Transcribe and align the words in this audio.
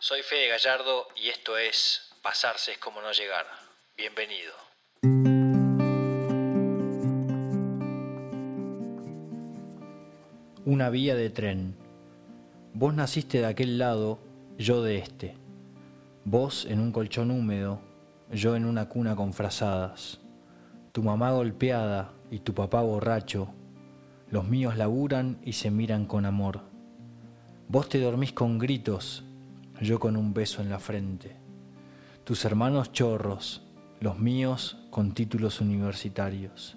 Soy 0.00 0.22
Fede 0.22 0.46
Gallardo 0.46 1.08
y 1.16 1.28
esto 1.28 1.58
es 1.58 2.12
Pasarse 2.22 2.70
es 2.70 2.78
como 2.78 3.00
no 3.00 3.10
llegar. 3.10 3.46
Bienvenido. 3.96 4.54
Una 10.64 10.88
vía 10.90 11.16
de 11.16 11.30
tren. 11.30 11.76
Vos 12.74 12.94
naciste 12.94 13.38
de 13.40 13.46
aquel 13.46 13.78
lado, 13.78 14.20
yo 14.56 14.84
de 14.84 14.98
este. 14.98 15.36
Vos 16.24 16.64
en 16.66 16.78
un 16.78 16.92
colchón 16.92 17.32
húmedo, 17.32 17.80
yo 18.30 18.54
en 18.54 18.66
una 18.66 18.88
cuna 18.88 19.16
con 19.16 19.32
frazadas. 19.32 20.20
Tu 20.92 21.02
mamá 21.02 21.32
golpeada 21.32 22.12
y 22.30 22.38
tu 22.38 22.54
papá 22.54 22.82
borracho. 22.82 23.52
Los 24.30 24.44
míos 24.44 24.76
laburan 24.76 25.40
y 25.42 25.54
se 25.54 25.72
miran 25.72 26.06
con 26.06 26.24
amor. 26.24 26.60
Vos 27.66 27.88
te 27.88 27.98
dormís 27.98 28.32
con 28.32 28.58
gritos, 28.58 29.24
yo 29.80 30.00
con 30.00 30.16
un 30.16 30.34
beso 30.34 30.62
en 30.62 30.70
la 30.70 30.78
frente. 30.78 31.36
Tus 32.24 32.44
hermanos 32.44 32.92
chorros, 32.92 33.62
los 34.00 34.18
míos 34.18 34.78
con 34.90 35.12
títulos 35.12 35.60
universitarios. 35.60 36.76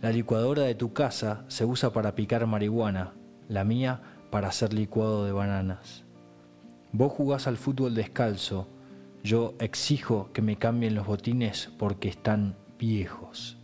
La 0.00 0.10
licuadora 0.10 0.62
de 0.62 0.74
tu 0.74 0.92
casa 0.92 1.44
se 1.48 1.64
usa 1.64 1.92
para 1.92 2.14
picar 2.14 2.46
marihuana, 2.46 3.14
la 3.48 3.64
mía 3.64 4.00
para 4.30 4.48
hacer 4.48 4.72
licuado 4.72 5.24
de 5.24 5.32
bananas. 5.32 6.04
Vos 6.92 7.12
jugás 7.12 7.46
al 7.46 7.56
fútbol 7.56 7.94
descalzo, 7.94 8.68
yo 9.22 9.54
exijo 9.58 10.30
que 10.32 10.42
me 10.42 10.56
cambien 10.56 10.94
los 10.94 11.06
botines 11.06 11.70
porque 11.78 12.08
están 12.08 12.56
viejos. 12.78 13.58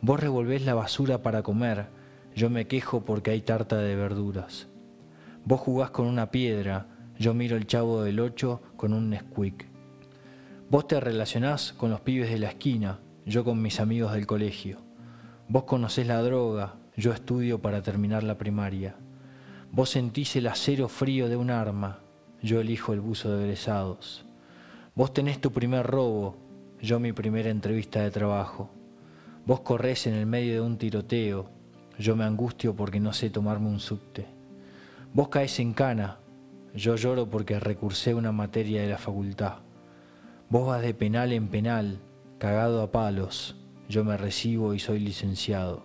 Vos 0.00 0.20
revolvés 0.20 0.64
la 0.64 0.74
basura 0.74 1.22
para 1.22 1.42
comer, 1.42 1.88
yo 2.34 2.50
me 2.50 2.66
quejo 2.66 3.04
porque 3.04 3.32
hay 3.32 3.40
tarta 3.40 3.76
de 3.78 3.96
verduras. 3.96 4.68
Vos 5.44 5.60
jugás 5.60 5.90
con 5.90 6.06
una 6.06 6.30
piedra, 6.30 6.86
yo 7.18 7.34
miro 7.34 7.56
el 7.56 7.66
chavo 7.66 8.02
del 8.02 8.20
ocho 8.20 8.62
con 8.76 8.92
un 8.92 9.10
Nesquik. 9.10 9.66
Vos 10.70 10.86
te 10.86 11.00
relacionás 11.00 11.72
con 11.72 11.90
los 11.90 12.00
pibes 12.00 12.30
de 12.30 12.38
la 12.38 12.48
esquina, 12.48 13.00
yo 13.26 13.44
con 13.44 13.60
mis 13.60 13.80
amigos 13.80 14.12
del 14.12 14.26
colegio. 14.26 14.78
Vos 15.48 15.64
conocés 15.64 16.06
la 16.06 16.22
droga, 16.22 16.76
yo 16.96 17.12
estudio 17.12 17.60
para 17.60 17.82
terminar 17.82 18.22
la 18.22 18.38
primaria. 18.38 18.94
Vos 19.72 19.90
sentís 19.90 20.36
el 20.36 20.46
acero 20.46 20.88
frío 20.88 21.28
de 21.28 21.36
un 21.36 21.50
arma, 21.50 22.00
yo 22.40 22.60
elijo 22.60 22.92
el 22.92 23.00
buzo 23.00 23.36
de 23.36 23.44
egresados. 23.44 24.24
Vos 24.94 25.12
tenés 25.12 25.40
tu 25.40 25.52
primer 25.52 25.86
robo, 25.86 26.36
yo 26.80 27.00
mi 27.00 27.12
primera 27.12 27.50
entrevista 27.50 28.00
de 28.00 28.10
trabajo. 28.10 28.70
Vos 29.44 29.60
corres 29.60 30.06
en 30.06 30.14
el 30.14 30.26
medio 30.26 30.54
de 30.54 30.60
un 30.60 30.78
tiroteo, 30.78 31.50
yo 31.98 32.14
me 32.14 32.24
angustio 32.24 32.76
porque 32.76 33.00
no 33.00 33.12
sé 33.12 33.30
tomarme 33.30 33.68
un 33.68 33.80
subte. 33.80 34.26
Vos 35.12 35.28
caes 35.28 35.58
en 35.58 35.72
cana, 35.72 36.18
yo 36.78 36.96
lloro 36.96 37.28
porque 37.28 37.58
recursé 37.58 38.14
una 38.14 38.32
materia 38.32 38.82
de 38.82 38.88
la 38.88 38.98
facultad. 38.98 39.58
Vos 40.48 40.66
vas 40.66 40.80
de 40.80 40.94
penal 40.94 41.32
en 41.32 41.48
penal, 41.48 42.00
cagado 42.38 42.82
a 42.82 42.92
palos, 42.92 43.56
yo 43.88 44.04
me 44.04 44.16
recibo 44.16 44.74
y 44.74 44.78
soy 44.78 45.00
licenciado. 45.00 45.82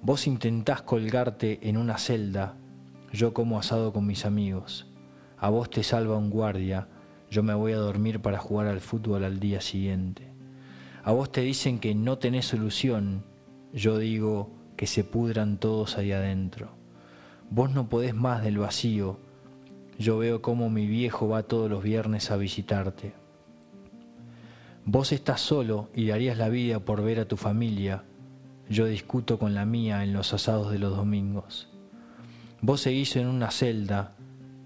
Vos 0.00 0.26
intentás 0.26 0.82
colgarte 0.82 1.58
en 1.68 1.76
una 1.76 1.98
celda, 1.98 2.56
yo 3.12 3.34
como 3.34 3.58
asado 3.58 3.92
con 3.92 4.06
mis 4.06 4.24
amigos. 4.24 4.86
A 5.36 5.50
vos 5.50 5.68
te 5.68 5.82
salva 5.82 6.16
un 6.16 6.30
guardia, 6.30 6.88
yo 7.30 7.42
me 7.42 7.54
voy 7.54 7.72
a 7.72 7.78
dormir 7.78 8.20
para 8.20 8.38
jugar 8.38 8.68
al 8.68 8.80
fútbol 8.80 9.24
al 9.24 9.40
día 9.40 9.60
siguiente. 9.60 10.32
A 11.02 11.12
vos 11.12 11.32
te 11.32 11.40
dicen 11.40 11.80
que 11.80 11.94
no 11.94 12.18
tenés 12.18 12.46
solución, 12.46 13.24
yo 13.72 13.98
digo 13.98 14.50
que 14.76 14.86
se 14.86 15.02
pudran 15.02 15.58
todos 15.58 15.98
ahí 15.98 16.12
adentro. 16.12 16.70
Vos 17.50 17.72
no 17.72 17.88
podés 17.88 18.14
más 18.14 18.42
del 18.42 18.58
vacío, 18.58 19.18
yo 19.98 20.16
veo 20.16 20.40
cómo 20.40 20.70
mi 20.70 20.86
viejo 20.86 21.28
va 21.28 21.42
todos 21.42 21.68
los 21.68 21.82
viernes 21.82 22.30
a 22.30 22.36
visitarte. 22.36 23.14
Vos 24.84 25.10
estás 25.10 25.40
solo 25.40 25.90
y 25.92 26.06
darías 26.06 26.38
la 26.38 26.48
vida 26.48 26.78
por 26.78 27.02
ver 27.02 27.18
a 27.18 27.26
tu 27.26 27.36
familia. 27.36 28.04
Yo 28.70 28.86
discuto 28.86 29.38
con 29.38 29.54
la 29.54 29.66
mía 29.66 30.04
en 30.04 30.12
los 30.12 30.32
asados 30.32 30.70
de 30.70 30.78
los 30.78 30.96
domingos. 30.96 31.68
Vos 32.60 32.82
seguís 32.82 33.16
en 33.16 33.26
una 33.26 33.50
celda. 33.50 34.14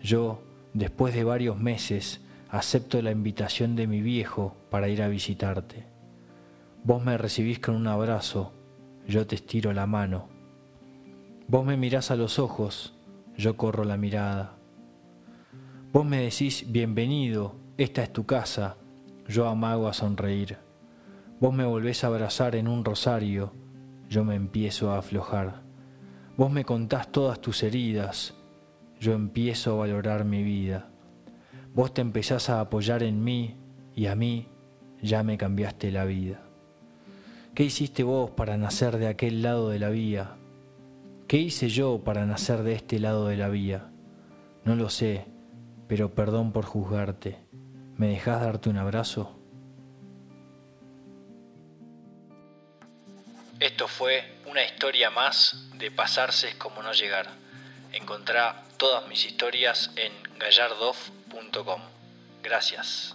Yo, 0.02 0.42
después 0.74 1.14
de 1.14 1.24
varios 1.24 1.58
meses, 1.58 2.20
acepto 2.50 3.00
la 3.00 3.10
invitación 3.10 3.74
de 3.74 3.86
mi 3.86 4.02
viejo 4.02 4.54
para 4.70 4.90
ir 4.90 5.02
a 5.02 5.08
visitarte. 5.08 5.86
Vos 6.84 7.02
me 7.02 7.16
recibís 7.16 7.58
con 7.58 7.74
un 7.74 7.86
abrazo. 7.86 8.52
Yo 9.08 9.26
te 9.26 9.36
estiro 9.36 9.72
la 9.72 9.86
mano. 9.86 10.28
Vos 11.48 11.64
me 11.64 11.78
mirás 11.78 12.10
a 12.10 12.16
los 12.16 12.38
ojos. 12.38 12.94
Yo 13.36 13.56
corro 13.56 13.84
la 13.84 13.96
mirada. 13.96 14.61
Vos 15.92 16.06
me 16.06 16.22
decís, 16.22 16.64
bienvenido, 16.72 17.54
esta 17.76 18.02
es 18.02 18.12
tu 18.12 18.24
casa 18.24 18.76
yo 19.28 19.48
amago 19.48 19.88
a 19.88 19.92
sonreír. 19.92 20.58
Vos 21.40 21.54
me 21.54 21.64
volvés 21.64 22.04
a 22.04 22.08
abrazar 22.08 22.54
en 22.56 22.68
un 22.68 22.84
rosario, 22.84 23.52
yo 24.08 24.24
me 24.24 24.34
empiezo 24.34 24.90
a 24.90 24.98
aflojar. 24.98 25.62
Vos 26.36 26.50
me 26.50 26.64
contás 26.64 27.10
todas 27.10 27.40
tus 27.40 27.62
heridas, 27.62 28.34
yo 29.00 29.12
empiezo 29.12 29.72
a 29.72 29.76
valorar 29.76 30.24
mi 30.24 30.42
vida. 30.42 30.88
Vos 31.74 31.92
te 31.94 32.00
empezás 32.00 32.50
a 32.50 32.60
apoyar 32.60 33.02
en 33.02 33.22
mí 33.22 33.56
y 33.94 34.06
a 34.06 34.14
mí 34.14 34.48
ya 35.02 35.22
me 35.22 35.38
cambiaste 35.38 35.90
la 35.90 36.04
vida. 36.04 36.42
¿Qué 37.54 37.64
hiciste 37.64 38.02
vos 38.02 38.30
para 38.30 38.56
nacer 38.56 38.98
de 38.98 39.08
aquel 39.08 39.42
lado 39.42 39.68
de 39.68 39.78
la 39.78 39.90
vía? 39.90 40.36
¿Qué 41.26 41.38
hice 41.38 41.68
yo 41.68 42.02
para 42.04 42.26
nacer 42.26 42.62
de 42.62 42.74
este 42.74 42.98
lado 42.98 43.26
de 43.26 43.36
la 43.36 43.48
vía? 43.48 43.90
No 44.64 44.76
lo 44.76 44.88
sé, 44.88 45.26
pero 45.88 46.14
perdón 46.14 46.52
por 46.52 46.64
juzgarte. 46.64 47.38
¿Me 47.96 48.08
dejas 48.08 48.40
darte 48.40 48.68
un 48.68 48.78
abrazo? 48.78 49.38
Esto 53.60 53.86
fue 53.86 54.24
una 54.46 54.64
historia 54.64 55.10
más 55.10 55.70
de 55.74 55.90
pasarse 55.90 56.58
como 56.58 56.82
no 56.82 56.92
llegar. 56.92 57.28
Encontrá 57.92 58.64
todas 58.76 59.06
mis 59.08 59.24
historias 59.24 59.92
en 59.96 60.12
gallardoff.com. 60.38 61.80
Gracias. 62.42 63.14